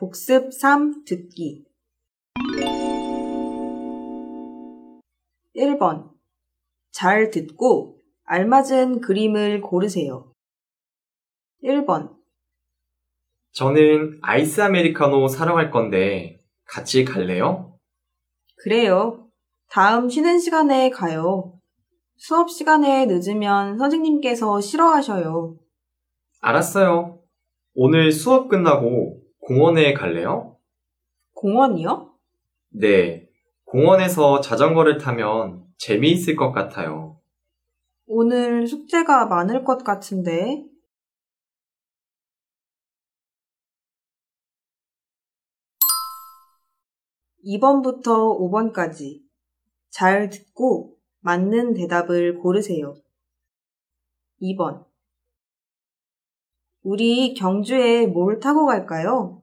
복습 0.00 0.50
3 0.50 1.04
듣기 1.04 1.62
1번 5.54 6.08
잘 6.90 7.28
듣고 7.30 7.98
알맞은 8.24 9.02
그림을 9.02 9.60
고르세요. 9.60 10.32
1번 11.62 12.16
저는 13.52 14.20
아이스 14.22 14.62
아메리카노 14.62 15.28
사러 15.28 15.52
갈 15.52 15.70
건데 15.70 16.40
같이 16.64 17.04
갈래요? 17.04 17.76
그래요. 18.56 19.28
다음 19.68 20.08
쉬는 20.08 20.38
시간에 20.38 20.88
가요. 20.88 21.60
수업 22.16 22.50
시간에 22.50 23.04
늦으면 23.04 23.76
선생님께서 23.76 24.62
싫어하셔요. 24.62 25.58
알았어요. 26.40 27.20
오늘 27.74 28.10
수업 28.10 28.48
끝나고 28.48 29.20
공원에 29.50 29.94
갈래요? 29.94 30.56
공원이요? 31.34 32.14
네. 32.68 33.28
공원에서 33.64 34.40
자전거를 34.40 34.98
타면 34.98 35.66
재미있을 35.76 36.36
것 36.36 36.52
같아요. 36.52 37.20
오늘 38.06 38.68
숙제가 38.68 39.26
많을 39.26 39.64
것 39.64 39.82
같은데. 39.82 40.64
(2번부터 47.44 48.38
5번까지) 48.38 49.20
잘 49.88 50.30
듣고 50.30 50.96
맞는 51.22 51.74
대답을 51.74 52.38
고르세요. 52.38 52.94
2번 54.40 54.84
우리 56.82 57.34
경주에 57.34 58.06
뭘 58.06 58.38
타고 58.38 58.64
갈까요? 58.64 59.39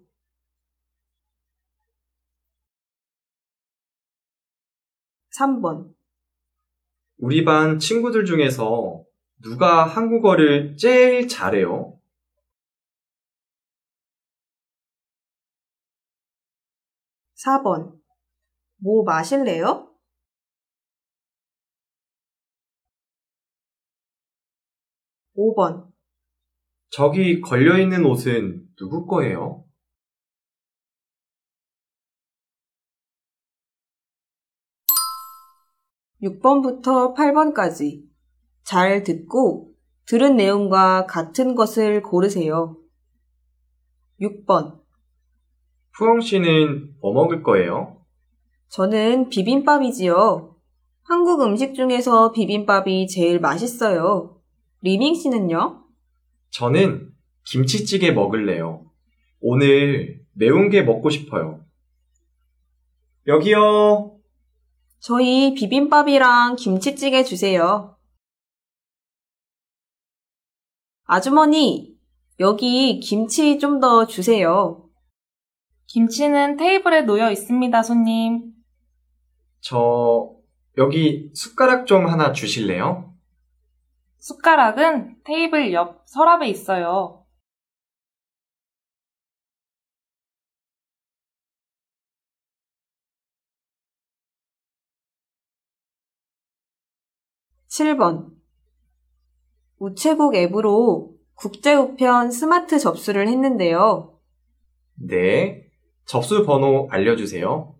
3번 5.37 5.93
우리 7.17 7.45
반 7.45 7.77
친구들 7.77 8.25
중에서 8.25 9.03
누가 9.41 9.85
한국어를 9.85 10.75
제일 10.77 11.27
잘해요? 11.27 11.99
4번 17.35 17.99
뭐 18.77 19.03
마실래요? 19.03 19.87
5번 25.35 25.91
저기 26.89 27.41
걸려있는 27.41 28.05
옷은 28.05 28.67
누구 28.75 29.05
거예요? 29.05 29.66
6번부터 36.23 37.15
8번까지 37.15 38.03
잘 38.63 39.03
듣고 39.03 39.71
들은 40.05 40.35
내용과 40.35 41.05
같은 41.05 41.55
것을 41.55 42.01
고르세요. 42.01 42.77
6번 44.19 44.79
푸엉 45.91 46.21
씨는 46.21 46.95
뭐 47.01 47.13
먹을 47.13 47.43
거예요? 47.43 48.01
저는 48.69 49.29
비빔밥이지요. 49.29 50.55
한국 51.03 51.41
음식 51.41 51.73
중에서 51.73 52.31
비빔밥이 52.31 53.07
제일 53.07 53.39
맛있어요. 53.39 54.41
리밍 54.81 55.15
씨는요? 55.15 55.83
저는 56.49 57.11
김치찌개 57.45 58.11
먹을래요. 58.11 58.85
오늘 59.39 60.21
매운 60.33 60.69
게 60.69 60.81
먹고 60.83 61.09
싶어요. 61.09 61.61
여기요. 63.25 64.16
저희 64.99 65.53
비빔밥이랑 65.53 66.55
김치찌개 66.55 67.23
주세요. 67.23 67.97
아주머니, 71.05 71.95
여기 72.39 72.99
김치 72.99 73.57
좀 73.59 73.79
더 73.79 74.05
주세요. 74.07 74.83
김치는 75.87 76.57
테이블에 76.57 77.01
놓여 77.01 77.31
있습니다, 77.31 77.83
손님. 77.83 78.53
저, 79.61 80.31
여기 80.77 81.31
숟가락 81.33 81.87
좀 81.87 82.07
하나 82.07 82.33
주실래요? 82.33 83.13
숟가락은 84.17 85.17
테이블 85.23 85.71
옆 85.73 86.03
서랍에 86.05 86.49
있어요. 86.49 87.16
(7번) 97.77 98.31
우체국 99.77 100.35
앱으로 100.35 101.13
국제우편 101.35 102.31
스마트 102.31 102.79
접수를 102.79 103.27
했는데요. 103.27 104.17
네. 104.95 105.67
접수 106.05 106.43
번호 106.43 106.87
알려주세요. 106.89 107.75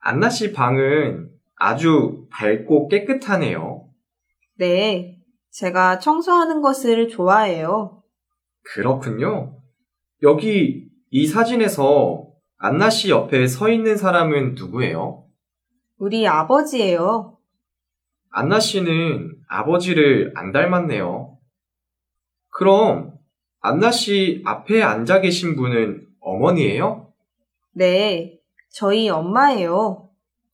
안나 0.00 0.28
씨 0.28 0.52
방은 0.52 1.30
아주 1.54 2.26
밝고 2.30 2.88
깨끗하네요. 2.88 3.88
네, 4.58 5.15
제가 5.56 5.98
청소하는 6.00 6.60
것을 6.60 7.08
좋아해요. 7.08 8.02
그렇군요. 8.62 9.58
여기 10.22 10.90
이 11.08 11.26
사진에서 11.26 12.26
안나 12.58 12.90
씨 12.90 13.08
옆에 13.08 13.46
서 13.46 13.70
있는 13.70 13.96
사람은 13.96 14.54
누구예요? 14.54 15.24
우리 15.96 16.28
아버지예요. 16.28 17.38
안나 18.32 18.60
씨는 18.60 19.34
아버지를 19.48 20.34
안 20.36 20.52
닮았네요. 20.52 21.38
그럼 22.50 23.14
안나 23.60 23.90
씨 23.92 24.42
앞에 24.44 24.82
앉아 24.82 25.22
계신 25.22 25.56
분은 25.56 26.06
어머니예요? 26.20 27.14
네, 27.72 28.38
저희 28.68 29.08
엄마예요. 29.08 30.10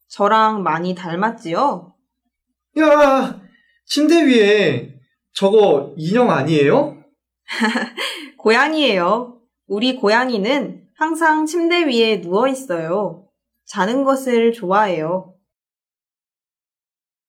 저랑 0.07 0.63
많이 0.63 0.95
닮았지요? 0.95 1.93
야, 2.79 3.42
침대 3.95 4.25
위에 4.25 4.95
저거 5.35 5.93
인형 5.99 6.31
아니에요? 6.31 6.97
고양이에요. 8.39 9.39
우리 9.67 9.97
고양이는 9.97 10.87
항상 10.97 11.45
침대 11.45 11.85
위에 11.85 12.23
누워 12.23 12.49
있어요. 12.49 13.29
자는 13.67 14.05
것을 14.05 14.55
좋아해요. 14.55 15.32